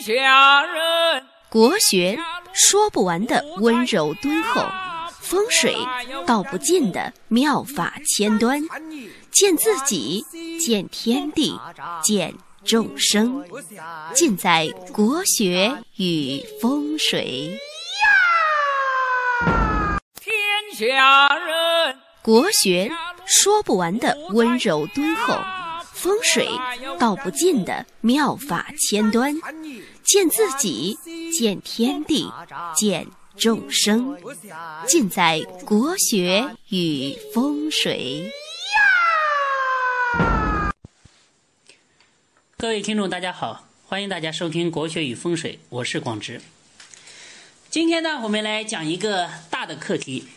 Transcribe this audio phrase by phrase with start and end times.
[0.00, 2.18] 下人，国学
[2.52, 4.62] 说不完的温柔敦厚，
[5.20, 5.76] 风水
[6.26, 8.60] 道不尽的妙法千端，
[9.30, 10.24] 见自己，
[10.58, 11.58] 见天地，
[12.02, 12.34] 见
[12.64, 13.44] 众生，
[14.14, 17.58] 尽在国学与风水。
[20.20, 20.34] 天
[20.90, 22.90] 下人，国学
[23.26, 25.34] 说不完的温柔敦厚，
[26.04, 26.46] 风水
[27.00, 29.34] 道不尽的妙法千端，
[30.02, 30.98] 见自己，
[31.32, 32.30] 见天地，
[32.76, 33.06] 见
[33.38, 34.14] 众生，
[34.86, 38.30] 尽在国学与风水。
[42.58, 46.42] 各位听众，大家好，欢迎大家收听《国学与风水》，我是广直。
[47.70, 50.28] 今天呢，我们来讲一个大的课题。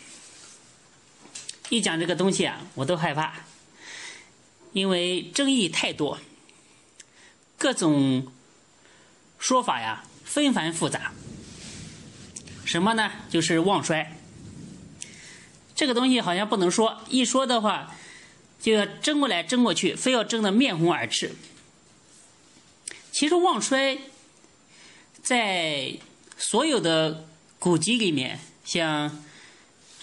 [1.68, 3.34] 一讲这个东西啊，我都害怕，
[4.74, 6.20] 因为争议太多，
[7.58, 8.32] 各种
[9.40, 11.12] 说法呀纷繁复杂。
[12.66, 13.12] 什么呢？
[13.30, 14.14] 就是旺衰。
[15.76, 17.96] 这个东西好像不能说，一说的话
[18.60, 21.36] 就要争过来争过去，非要争得面红耳赤。
[23.12, 24.00] 其实旺衰
[25.22, 25.98] 在
[26.38, 27.28] 所有的
[27.60, 29.24] 古籍里面，像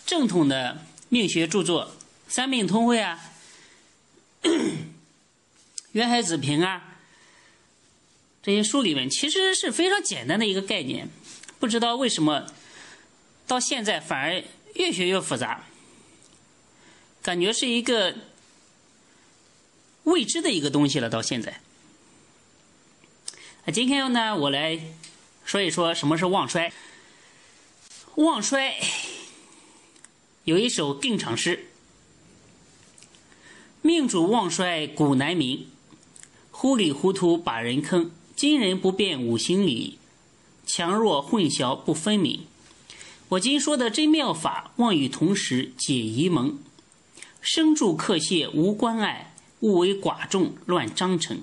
[0.06, 1.86] 正统的命学著作
[2.28, 3.20] 《三命通会》啊，
[5.92, 6.96] 《渊海子平》啊
[8.42, 11.08] 这些书里面，其实是非常简单的一个概念。
[11.58, 12.46] 不知道为什么
[13.46, 15.64] 到现在反而越学越复杂，
[17.22, 18.14] 感觉是一个
[20.02, 21.08] 未知的一个东西了。
[21.08, 21.60] 到现在。
[23.64, 24.78] 那今天呢，我来
[25.46, 26.70] 说一说什么是旺衰。
[28.16, 28.78] 旺衰
[30.44, 31.68] 有一首定场诗
[33.86, 35.66] ：“命主旺衰古难明，
[36.50, 38.10] 糊里糊涂把人坑。
[38.34, 39.98] 今人不辨五行理，
[40.64, 42.46] 强弱混淆不分明。
[43.28, 46.58] 我今说的真妙法，望与同时解疑蒙。
[47.42, 51.42] 生住克泄无关爱，勿为寡众乱章程。”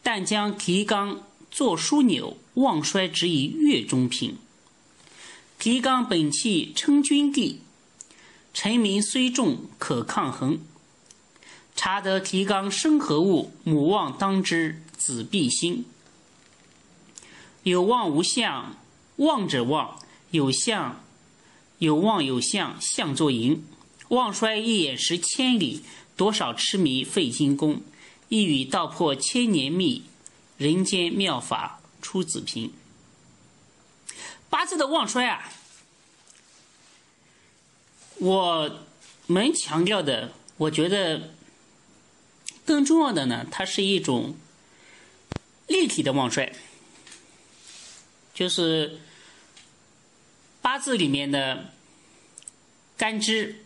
[0.00, 4.36] 但将提纲作枢纽，旺衰只以月中平。
[5.58, 7.62] 提纲本气称君地，
[8.54, 10.60] 臣民虽众可抗衡。
[11.74, 13.52] 察得提纲生何物？
[13.64, 15.84] 母望当知子必兴。
[17.64, 18.76] 有望无相，
[19.16, 19.98] 望者旺；
[20.30, 21.04] 有相，
[21.78, 23.64] 有望有相，相作淫。
[24.08, 25.84] 旺衰一眼识千里，
[26.16, 27.82] 多少痴迷费心功。
[28.28, 30.04] 一语道破千年秘，
[30.56, 32.72] 人间妙法出子平。
[34.50, 35.50] 八字的旺衰啊，
[38.18, 38.80] 我
[39.26, 41.34] 们强调的，我觉得
[42.64, 44.36] 更重要的呢，它是一种
[45.66, 46.52] 立体的旺衰，
[48.32, 49.00] 就是
[50.60, 51.72] 八字里面的
[52.96, 53.64] 干支、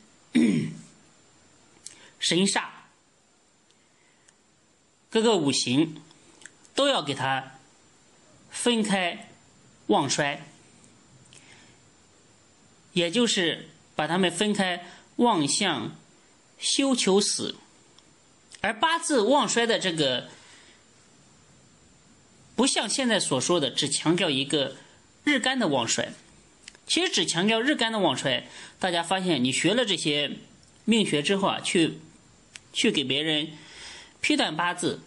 [2.19, 2.69] 神煞。
[5.11, 6.03] 各个五行
[6.75, 7.59] 都要给它
[8.51, 9.31] 分开
[9.87, 10.47] 旺衰，
[12.93, 14.87] 也就是把它们分开
[15.17, 15.97] 旺相
[16.59, 17.57] 休求死。
[18.67, 20.29] 而八字旺衰的这个，
[22.57, 24.75] 不像现在所说的只强调一个
[25.23, 26.13] 日干的旺衰，
[26.85, 28.49] 其实只强调日干的旺衰。
[28.81, 30.33] 大家发现，你学了这些
[30.85, 32.01] 命学之后啊，去
[32.73, 33.51] 去给别人。
[34.21, 35.03] 批断八字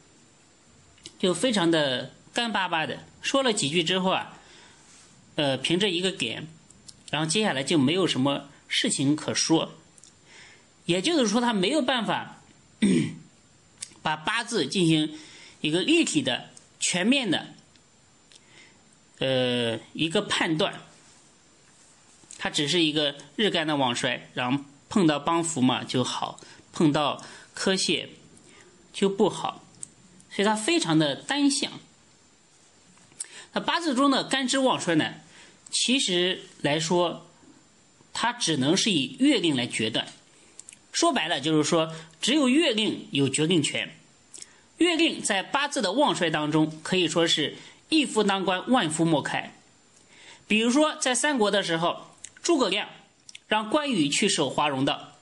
[1.17, 4.39] 就非常的干巴巴的，说了几句之后啊，
[5.35, 6.47] 呃，凭着一个点，
[7.11, 9.73] 然后接下来就没有什么事情可说。
[10.85, 12.41] 也就是说，他没有办法
[14.09, 15.19] 把八字进行
[15.61, 16.49] 一个立体的、
[16.79, 17.53] 全面的，
[19.19, 20.81] 呃，一个判断。
[22.39, 26.39] 它只是一个日干的旺衰，然后碰到帮扶嘛就好，
[26.73, 28.09] 碰到科泄。
[28.91, 29.63] 就不好，
[30.31, 31.71] 所以它非常的单向。
[33.53, 35.13] 那八字中的干支旺衰呢，
[35.69, 37.27] 其实来说，
[38.11, 40.07] 它只能是以月令来决断。
[40.91, 43.95] 说白了就是说，只有月令有决定权。
[44.79, 47.55] 月令在八字的旺衰当中，可以说是
[47.87, 49.55] 一夫当关，万夫莫开。
[50.47, 52.07] 比如说在三国的时候，
[52.41, 52.89] 诸葛亮
[53.47, 55.13] 让关羽去守华容道，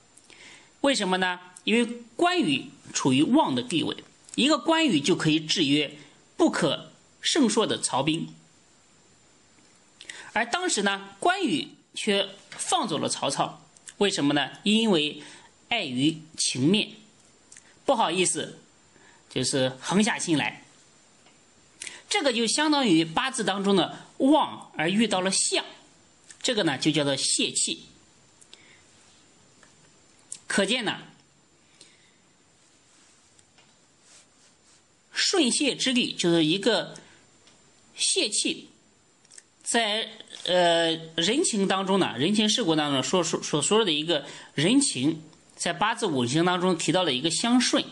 [0.80, 1.38] 为什么呢？
[1.62, 2.70] 因为关羽。
[2.90, 3.94] 处于旺的地位，
[4.34, 5.98] 一个关羽就可以制约
[6.38, 6.90] 不可
[7.20, 8.28] 胜说的曹兵。
[10.32, 13.60] 而当时呢，关羽却放走了曹操，
[13.98, 14.52] 为什么呢？
[14.62, 15.22] 因为
[15.68, 16.92] 碍于情面，
[17.84, 18.58] 不好意思，
[19.28, 20.64] 就是横下心来。
[22.08, 25.64] 这个就相当于八字当中的旺而遇到了相，
[26.40, 27.84] 这个呢就叫做泄气。
[30.46, 31.02] 可见呢，
[35.12, 36.96] 顺泄之力就是一个
[37.94, 38.70] 泄气，
[39.62, 40.08] 在
[40.46, 44.24] 呃人情当中呢，人情世故当中所说所说的一个
[44.54, 45.22] 人情，
[45.54, 47.84] 在八字五行当中提到了一个相顺，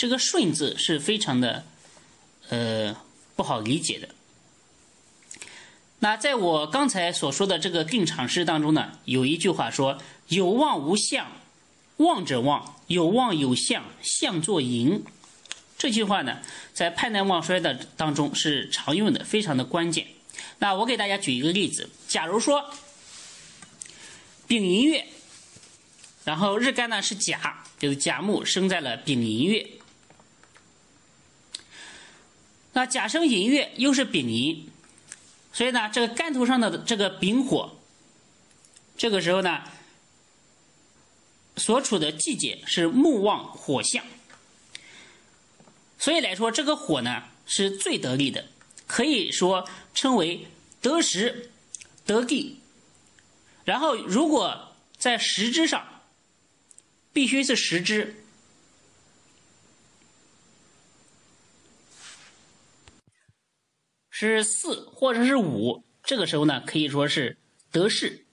[0.00, 1.62] 这个顺字是非常的
[2.48, 2.96] 呃
[3.36, 4.08] 不好理解的。
[5.98, 9.98] 那在我刚才所说的这个定场诗当中呢，有一句话说
[10.28, 11.30] ：“有望无相。”
[12.00, 15.04] 望者旺，有望有相，相作盈。
[15.76, 16.38] 这句话呢，
[16.72, 20.06] 在判断旺衰的当中是常用的，非常的关键。
[20.60, 22.70] 那我给大家举一个例子，假如说
[24.46, 25.06] 丙寅月，
[26.24, 29.68] 然后日干呢是甲，就是甲木生在了丙寅月。
[32.80, 34.66] 那甲生寅月又是丙寅，
[35.52, 37.76] 所以呢，这个干头上的这个丙火，
[38.96, 39.62] 这个时候呢。
[41.56, 44.02] 所处的季节是木旺火相，
[45.98, 48.46] 所以来说，这个火呢是最得力的，
[48.86, 50.46] 可以说称为
[50.80, 51.50] 得时
[52.06, 52.60] 得地。
[53.66, 55.86] 然后，如果在时支上，
[57.12, 58.24] 必须是时支，
[64.28, 67.38] 是四或者是五，这个时候呢可以说是
[67.70, 68.24] 得势。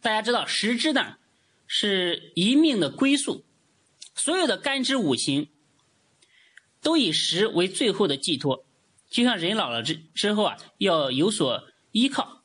[0.00, 1.16] 大家知道时之呢？
[1.68, 3.44] 是一命的归宿，
[4.14, 5.48] 所有的干支五行
[6.80, 8.64] 都以食为最后的寄托，
[9.10, 12.44] 就像人老了之之后啊，要有所依靠。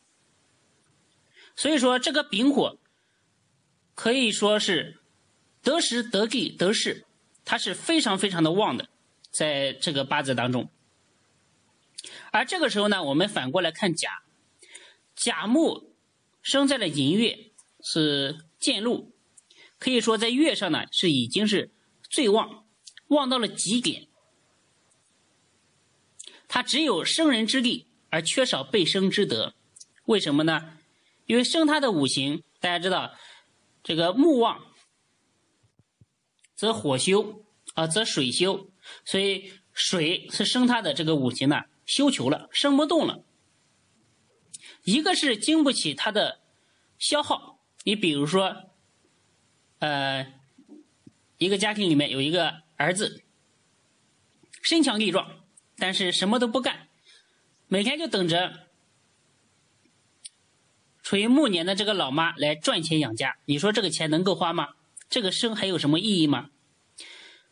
[1.55, 2.79] 所以说，这个丙火
[3.93, 4.97] 可以说是
[5.61, 7.05] 得时得地得势，
[7.45, 8.89] 它是非常非常的旺的，
[9.29, 10.67] 在这个八字当中。
[12.31, 14.23] 而这个时候呢，我们反过来看甲，
[15.15, 15.93] 甲木
[16.41, 17.51] 生在了寅月，
[17.83, 19.13] 是见禄。
[19.77, 21.71] 可以说，在月上呢是已经是
[22.09, 22.65] 最旺，
[23.07, 24.07] 旺到了极点。
[26.47, 29.55] 他只有生人之力，而缺少被生之德。
[30.05, 30.77] 为什么呢？
[31.25, 33.15] 因为生他的五行，大家知道，
[33.83, 34.65] 这个木旺
[36.55, 38.69] 则火休啊，则水休，
[39.05, 41.61] 所以水是生他的这个五行呢，
[41.91, 43.25] 休囚了，生不动了。
[44.85, 46.39] 一个是经不起它的
[46.97, 48.69] 消耗，你比如说。
[49.79, 50.31] 呃，
[51.39, 53.23] 一个家庭里面有一个儿子，
[54.61, 55.43] 身强力壮，
[55.75, 56.87] 但是什么都不干，
[57.67, 58.67] 每天就等着
[61.01, 63.37] 处于暮年的这个老妈来赚钱养家。
[63.45, 64.75] 你说这个钱能够花吗？
[65.09, 66.51] 这个生还有什么意义吗？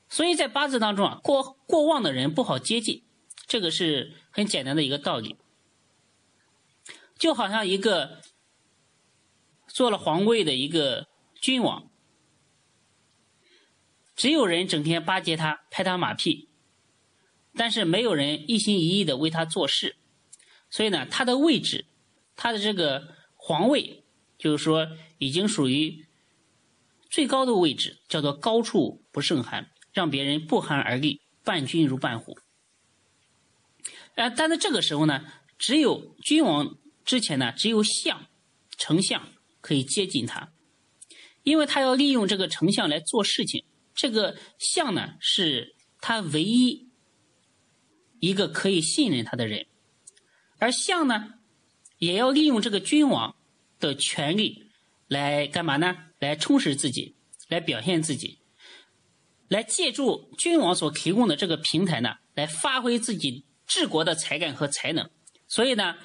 [0.07, 3.03] 所以在八字当中啊，过过旺的人不好接近，
[3.49, 5.35] 这个是很简单的一个道理。
[7.17, 8.21] 就好像一个
[9.67, 11.07] 做了皇位的一个
[11.41, 11.91] 君王。
[14.15, 16.47] 只有人整天巴结他、拍他马屁，
[17.55, 19.97] 但是没有人一心一意的为他做事，
[20.69, 21.85] 所以呢，他的位置，
[22.35, 24.03] 他的这个皇位，
[24.37, 24.87] 就是说
[25.17, 26.05] 已经属于
[27.09, 32.37] 最高的位置，叫做高处不胜寒，让别人不寒而栗，伴君如伴虎。
[34.19, 35.23] 呃，但在这个时候呢，
[35.57, 38.27] 只有君王之前呢，只有相、
[38.77, 39.29] 丞相
[39.61, 40.51] 可以接近他，
[41.43, 43.63] 因为他要利用这个丞相来做事情。
[43.95, 46.89] 这个相呢，是他唯一
[48.19, 49.67] 一个可以信任他的人，
[50.57, 51.35] 而相呢，
[51.97, 53.37] 也要利用这个君王
[53.79, 54.69] 的权利
[55.07, 55.95] 来干嘛呢？
[56.19, 57.15] 来充实自己，
[57.47, 58.39] 来表现自己，
[59.47, 65.09] 来借助君王所提供的这个平台呢，来发挥自己治国的才干和才能。
[65.47, 65.95] 所以呢，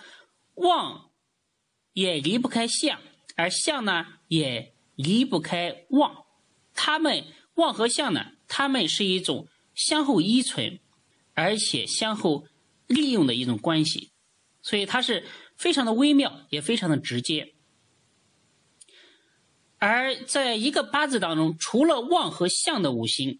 [0.54, 1.10] 旺
[1.94, 3.00] 也离不开相，
[3.34, 6.24] 而相呢，也离不开旺，
[6.72, 7.24] 他们。
[7.56, 10.80] 旺和相呢，他们是一种相互依存，
[11.34, 12.48] 而且相互
[12.88, 14.10] 利用的一种关系，
[14.60, 15.24] 所以它是
[15.56, 17.54] 非常的微妙，也非常的直接。
[19.78, 23.38] 而在一个八字当中，除了旺和相的五行，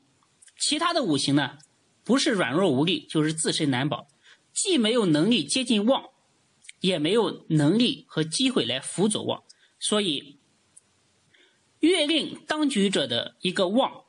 [0.61, 1.59] 其他的五行呢，
[2.05, 4.07] 不是软弱无力，就是自身难保，
[4.55, 6.11] 既没有能力接近旺，
[6.81, 9.43] 也没有能力和机会来辅佐旺，
[9.81, 10.39] 所以
[11.81, 14.05] 月令当局者的一个旺。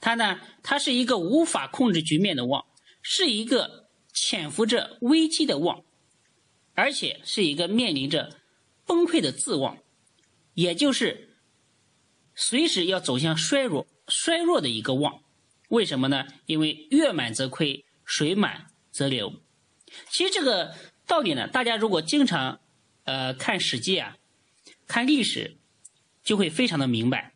[0.00, 2.64] 它呢，它是一个无法控制局面的旺，
[3.02, 5.84] 是一个潜伏着危机的旺，
[6.74, 8.40] 而且是一个面临着
[8.86, 9.76] 崩溃的自旺，
[10.54, 11.36] 也就是
[12.34, 15.22] 随时要走向衰弱、衰弱的一个旺。
[15.68, 16.26] 为什么呢？
[16.46, 18.68] 因为月满则亏，水满
[19.00, 19.08] 则。
[19.08, 19.32] 流。
[20.08, 20.74] 其实这个
[21.06, 22.60] 道理呢，大家如果经常
[23.04, 24.16] 呃看《史记》啊，
[24.86, 25.56] 看历史，
[26.22, 27.32] 就会非常的明白。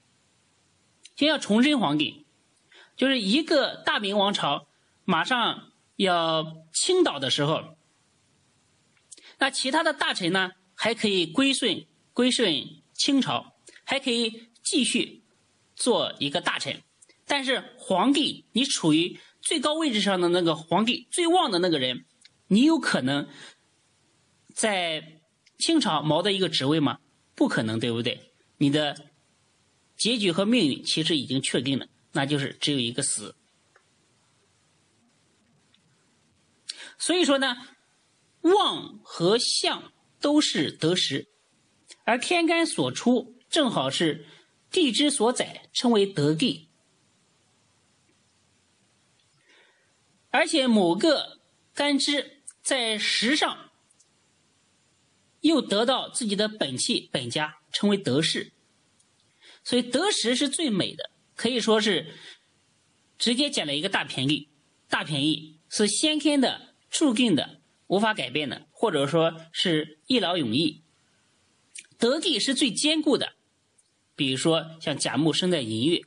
[1.17, 2.27] 就像崇祯皇帝，
[2.97, 4.67] 就是一个大明王朝
[5.05, 7.77] 马上要倾倒的时候，
[9.39, 13.55] 那其他的大臣呢，还可以归顺归顺清朝，
[13.85, 15.23] 还可以继续
[15.75, 16.83] 做一个大臣。
[17.27, 22.07] 但是皇帝，你处于最高位置上的那个皇帝最旺的那个人，
[22.49, 23.29] 你有可能
[24.55, 25.21] 在
[25.59, 26.99] 清朝谋的一个职位吗？
[27.35, 28.33] 不可能，对不对？
[28.57, 28.97] 你的
[29.97, 33.37] 结局和命运其实已经确定了，那就是只有一个死。
[36.97, 37.57] 所以说呢，
[38.41, 41.29] 旺和相都是得时，
[42.05, 44.25] 而天干所出正好是
[44.71, 46.71] 地支所载，称为得地。
[50.35, 51.39] 而且某个
[51.73, 53.71] 干支在时上
[55.43, 58.51] 又得到自己的本气本家，称为得势。
[59.63, 62.17] 所以得时是最美的，可以说是
[63.17, 64.49] 直接捡了一个大便宜。
[64.89, 70.83] 大便宜是先天的、注定的、无法改变的，或者说是一劳永逸。
[71.97, 73.35] 得地是最坚固的，
[74.17, 76.01] 比如说像甲木生在寅月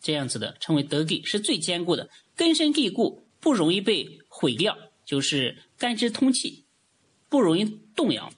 [0.00, 3.23] 这样子的，称为得地是最坚固的，根深蒂固。
[3.44, 4.74] 不容易被毁掉，
[5.04, 6.64] 就是干支通气，
[7.28, 8.32] 不容易动摇。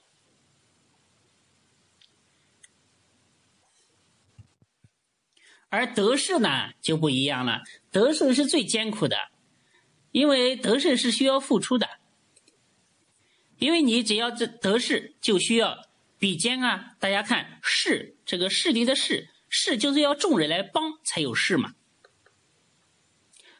[5.69, 9.15] 而得势呢就不一样了，得势是最艰苦的，
[10.11, 11.87] 因为得势是需要付出的。
[13.59, 15.87] 因为你只要这得势，就需要
[16.19, 16.97] 比肩啊。
[16.99, 21.75] 大家看势，这个势力的势，势就是要众人来帮才有势嘛，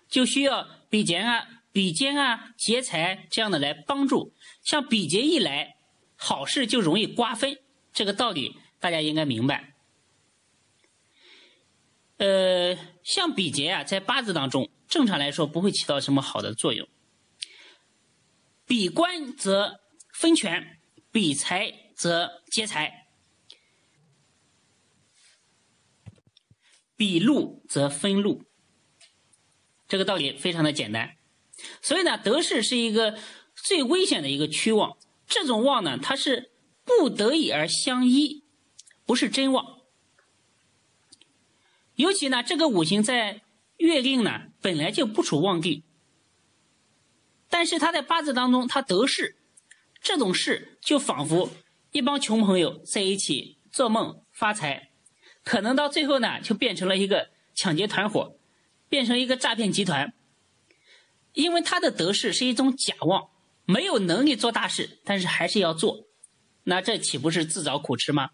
[0.09, 0.67] 就需要。
[0.89, 4.33] 比劫啊，比肩啊，劫财这样的来帮助，
[4.63, 5.75] 像比劫一来，
[6.15, 7.59] 好事就容易瓜分，
[7.91, 9.73] 这个道理大家应该明白。
[12.19, 12.73] 呃，
[13.03, 16.87] 像比劫啊，在八字当中，正常来说不会起到什么好的作用。
[18.65, 19.81] 比官则
[20.13, 20.79] 分权，
[21.11, 23.07] 比财则劫财，
[26.95, 28.46] 比禄则分禄。
[29.87, 31.15] 这个道理非常的简单，
[31.81, 33.17] 所以呢，得势是一个
[33.55, 34.97] 最危险的一个趋旺。
[35.25, 36.51] 这种旺呢，它是
[36.83, 38.43] 不得已而相依，
[39.05, 39.79] 不是真旺。
[41.95, 43.41] 尤其呢，这个五行在
[43.77, 45.83] 月令呢本来就不处旺地，
[47.49, 49.37] 但是他在八字当中他得势，
[50.01, 51.49] 这种势就仿佛
[51.91, 54.91] 一帮穷朋友在一起做梦发财，
[55.43, 58.36] 可能到最后呢就变成了一个抢劫团伙。
[58.89, 60.13] 变成一个诈骗集团，
[61.33, 63.29] 因为他的得势是一种假妄，
[63.65, 66.07] 没有能力做大事，但是还是要做，
[66.63, 68.29] 那这岂不是自找苦吃吗？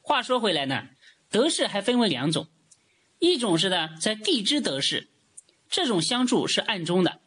[0.00, 0.88] 话说回来呢，
[1.30, 2.48] 得势还分为两种，
[3.18, 5.08] 一种是呢在地支得势，
[5.68, 7.20] 这种相助是暗中的，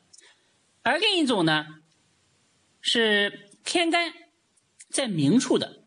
[0.82, 1.66] 而另一种呢
[2.80, 4.14] 是天干
[4.90, 5.84] 在明处的，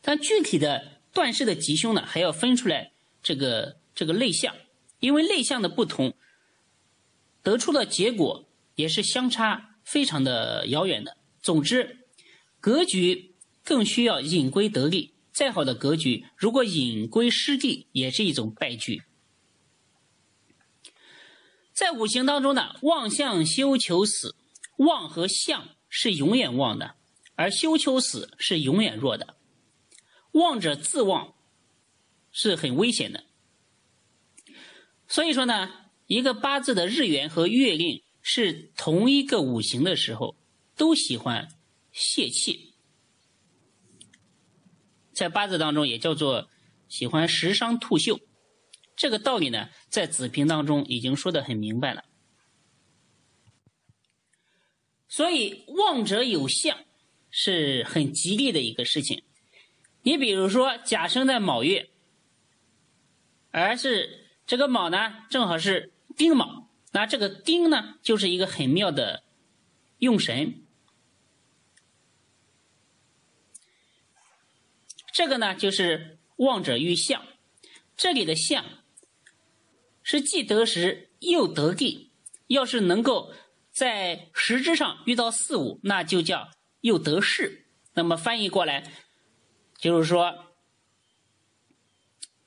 [0.00, 4.54] 但具体的断事的吉凶呢还要分出来这个这个类象。
[5.00, 6.14] 因为类象的不同，
[7.42, 11.16] 得出的结果也是相差非常的遥远的。
[11.42, 12.06] 总之，
[12.60, 15.14] 格局更需要隐归得利。
[15.32, 19.02] 再好的格局，如果隐归失地，也是一种败局。
[21.72, 24.36] 在五行当中呢，旺相休求死，
[24.76, 26.96] 旺和相是永远旺的，
[27.36, 29.36] 而休求死是永远弱的。
[30.32, 31.32] 旺者自旺
[32.32, 33.24] 是很危险的。
[35.10, 35.68] 所以说呢，
[36.06, 40.36] 一个八字的日元和月令是同一个五行的时候，
[40.76, 41.48] 都喜欢
[41.90, 42.74] 泄气，
[45.12, 46.48] 在八字当中也叫做
[46.88, 48.20] 喜欢食伤吐秀。
[48.94, 52.04] 这个道理呢，在子平当中已经说的很明白了。
[55.08, 56.78] 所以旺者有相
[57.30, 59.24] 是很吉利的一个事情。
[60.02, 61.90] 你比如说甲生在卯月，
[63.50, 64.19] 而是。
[64.50, 69.22] 这个卯呢，正好是丁卯，那这个丁呢，就是一个很妙的
[69.98, 70.64] 用神。
[75.12, 77.24] 这个呢，就是望者遇相，
[77.96, 78.64] 这里的相
[80.02, 82.10] 是既得时又得地。
[82.48, 83.32] 要是能够
[83.70, 87.68] 在实质上遇到四五，那就叫又得势。
[87.94, 88.82] 那么翻译过来，
[89.78, 90.46] 就是说，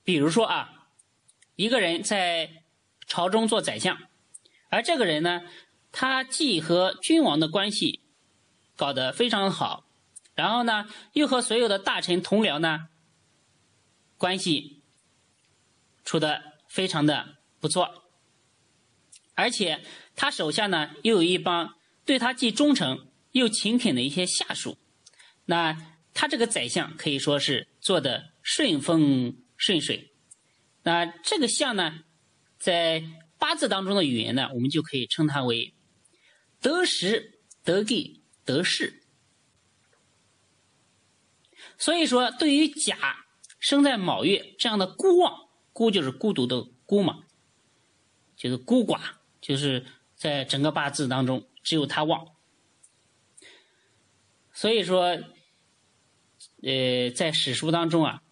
[0.04, 0.73] 比如说啊。
[1.56, 2.64] 一个人在
[3.06, 3.98] 朝中做宰相，
[4.70, 5.42] 而这个人呢，
[5.92, 8.02] 他既和君王的关系
[8.76, 9.86] 搞得非常好，
[10.34, 12.88] 然后呢，又和所有的大臣同僚呢
[14.18, 14.82] 关系
[16.04, 18.04] 处的非常的不错，
[19.36, 19.84] 而且
[20.16, 24.78] 他手下呢又有一帮对他既忠诚又勤恳的一些下属，
[25.46, 30.13] 那他这个宰相可以说是做的顺风顺水。
[30.86, 32.04] 那这个相呢，
[32.60, 33.04] 在
[33.38, 35.74] 八字当中的语言呢，我们就可以称它为
[36.60, 39.02] 得时、得地、得势。
[41.78, 43.26] 所以说，对于甲
[43.60, 47.24] 生在卯月这样的孤旺，孤就是孤独的孤嘛，
[48.36, 49.00] 就是孤寡，
[49.40, 49.86] 就是
[50.16, 52.28] 在整个八字当中只有他旺。
[54.52, 55.18] 所以说，
[56.62, 58.23] 呃，在史书当中啊。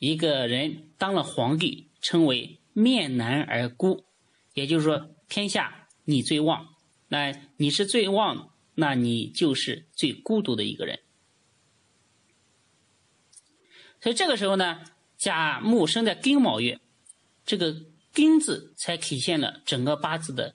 [0.00, 4.06] 一个人当了皇帝，称为面南而孤，
[4.54, 6.74] 也就是说天下你最旺，
[7.08, 11.00] 那你是最旺，那你就是最孤独的一个人。
[14.00, 14.82] 所以这个时候呢，
[15.18, 16.80] 甲木生在丁卯月，
[17.44, 17.76] 这个
[18.14, 20.54] 丁字才体现了整个八字的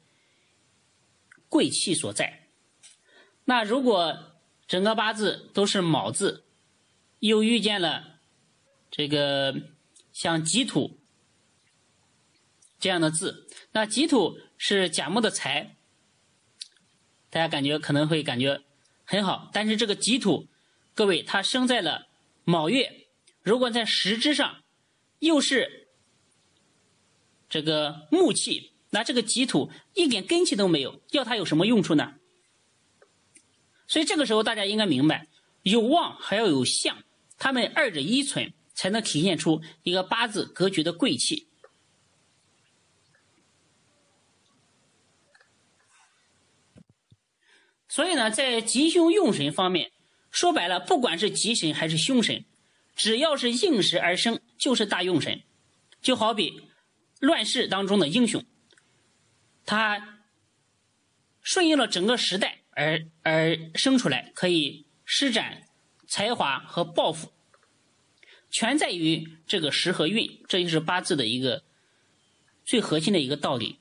[1.47, 2.47] 贵气所在。
[3.43, 6.45] 那如果整个八字都是卯字，
[7.19, 8.14] 又遇见了。
[8.97, 9.53] 这个
[10.13, 11.01] 像己土
[12.79, 15.75] 这样的字，那己土是甲木的财，
[17.29, 18.61] 大家感觉可能会感觉
[19.03, 19.49] 很好。
[19.51, 20.47] 但是这个己土，
[20.93, 22.07] 各位它生在了
[22.45, 23.07] 卯月，
[23.41, 24.63] 如果在时支上
[25.19, 25.89] 又是
[27.49, 32.13] 这个木气，那这个己土一点根气都没有，要它有什么用处呢？
[33.87, 35.27] 所以这个时候大家应该明白，
[35.63, 37.03] 有旺还要有相，
[37.37, 38.53] 他们二者依存。
[38.75, 41.47] 才能体现出一个八字格局的贵气。
[47.87, 49.93] 所以呢，在吉凶用神方面，
[50.29, 52.43] 说白了，不管是吉神还是凶神，
[52.93, 55.41] 只要是应时而生，就是大用神。
[56.01, 56.67] 就好比
[57.19, 58.43] 乱世当中的英雄，
[59.65, 60.19] 他
[61.41, 65.63] 顺应了整个时代而而生出来，可以施展
[66.05, 67.31] 才华和抱负。
[68.55, 71.65] 全在于这个时和运，这就是八字的一个
[72.63, 73.79] 最核心的一个道理。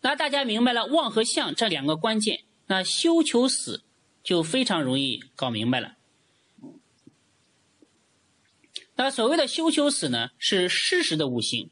[0.00, 3.84] 那大家明白了旺和相这两个关键，那休求死
[4.24, 5.98] 就非常容易搞明白了。
[8.94, 11.68] 那所谓的休求死呢，是失时的五行。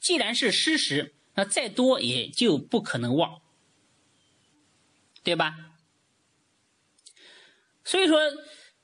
[0.00, 3.42] 既然是失时，那再多也就不可能旺，
[5.22, 5.74] 对吧？
[7.84, 8.18] 所以说。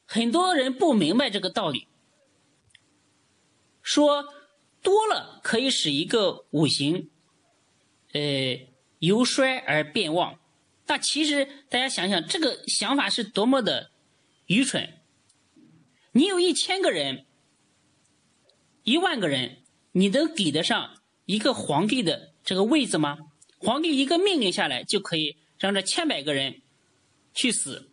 [0.06, 1.88] 很多人不明白这个道理，
[3.82, 4.24] 说
[4.82, 7.10] 多了可以使一个五行，
[8.12, 8.20] 呃，
[9.00, 10.38] 由衰而变旺。
[10.86, 13.90] 但其实大家想想，这个想法是多么的
[14.46, 15.00] 愚蠢！
[16.12, 17.26] 你有一千个人、
[18.84, 23.18] 一万个人，你能抵得上一个皇帝的这个位子吗？
[23.58, 26.62] 皇帝一个命令下来，就可以让这千百个人
[27.34, 27.90] 去死。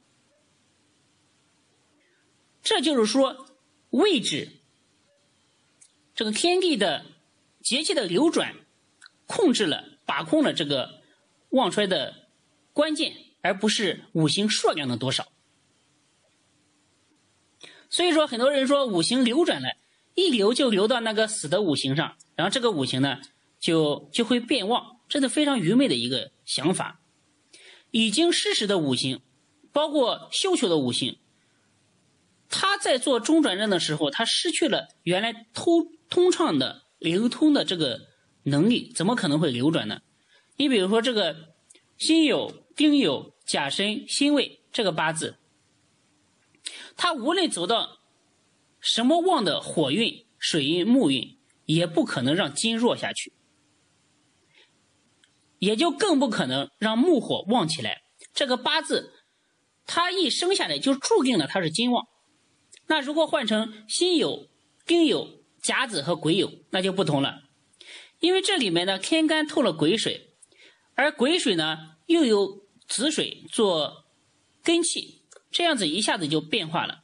[2.63, 3.45] 这就是说，
[3.89, 4.62] 位置，
[6.15, 7.06] 这个天地的
[7.62, 8.56] 节气的流转，
[9.28, 11.02] 控制了、把控了这个
[11.49, 12.30] 旺衰的
[12.71, 15.28] 关键，而不是五行数量的多少。
[17.89, 19.67] 所以说，很多人说五行流转了，
[20.15, 23.19] 一流就流到那个死的五行上，然后这个五行呢，
[23.60, 27.02] 就就会变旺，这是非常愚昧的一个想法。
[27.91, 29.21] 已经失时的五行，
[29.73, 31.19] 包括休囚的五行。
[32.55, 37.99] 他在做中转站的时候，他失去了原来通通畅的流通的这个
[38.43, 40.01] 能力，怎么可能会流转呢？
[40.55, 41.55] 你比如说这个
[41.97, 45.39] 辛酉、丁酉、甲申、辛未这个八字，
[46.95, 47.97] 他无论走到
[48.79, 53.33] 什么旺的火运、水运、木运，也不可能让金弱下去，
[55.57, 58.03] 也就更不可能让木火旺起来。
[58.31, 59.11] 这个八字，
[59.87, 62.07] 他一生下来就注定了他是金旺。
[62.93, 64.49] 那如果换成辛酉、
[64.86, 67.41] 丁酉、甲子和癸酉，那就不同了，
[68.19, 70.29] 因为这里面呢天干透了癸水，
[70.93, 74.06] 而癸水呢又有子水做
[74.62, 77.01] 根气，这样子一下子就变化了，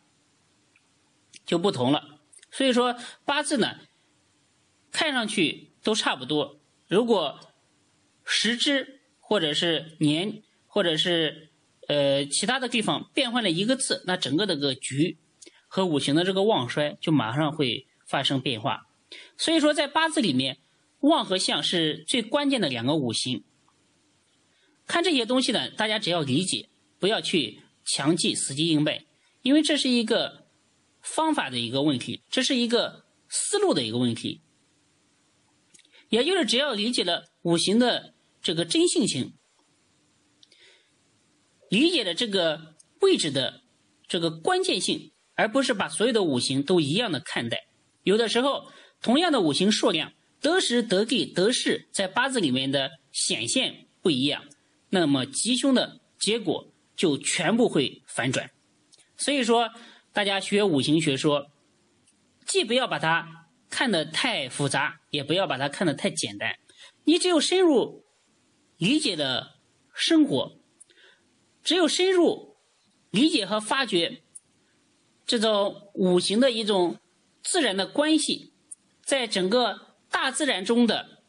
[1.44, 2.20] 就不同了。
[2.52, 3.80] 所以说八字呢，
[4.92, 7.40] 看上去都差不多，如果
[8.24, 11.50] 时支或者是年或者是
[11.88, 15.18] 呃其他的地方变换了一个字，那整个的个局。
[15.70, 18.88] 和五行的这个旺衰就马上会发生变化，
[19.38, 20.58] 所以说在八字里面，
[21.00, 23.46] 旺和相是最关键的两个五行。
[24.88, 29.08] 看这些东西呢，大家只要理解，不要去强记、死记硬背，
[29.44, 30.48] 因为这是一个
[31.02, 34.42] 方法的一个问题，这是一个思路的一个问题。
[36.10, 39.36] 也就是只要理解了五行的这个真性情，
[41.70, 43.62] 理解了这个位置的
[44.08, 47.66] 这个关键性，而不是把所有的五行都一样的看待。
[48.04, 48.70] 有的时候，
[49.02, 54.44] 同样的五行数量，得时、得地、得势，在八字里面的显现不一样，
[54.90, 58.52] 那么吉凶的结果就全部会反转。
[59.16, 59.70] 所以说，
[60.12, 61.46] 大家学五行学说，
[62.46, 66.54] 既不要把它看得太复杂，也不要把它看得太简单。
[67.06, 68.04] 你只有深入
[68.76, 69.52] 理解的
[69.94, 70.58] 生活，
[71.64, 72.58] 只有深入
[73.10, 74.22] 理解和发掘
[75.30, 76.98] 这种五行的一种。
[77.42, 78.52] 自然的关系，
[79.02, 81.24] 在整个大自然中的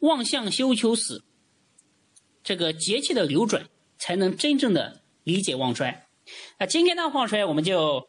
[0.00, 1.24] 望向修求死，
[2.44, 6.06] 这个节气的流转，才能真正的理解旺衰。
[6.58, 8.08] 那今天的旺衰我们就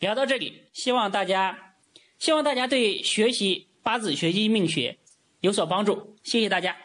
[0.00, 1.76] 聊到这里，希望大家，
[2.18, 4.98] 希望大家对学习八字、学习命学
[5.40, 6.16] 有所帮助。
[6.24, 6.83] 谢谢大家。